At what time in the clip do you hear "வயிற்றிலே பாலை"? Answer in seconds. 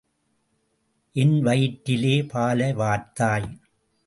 1.41-2.71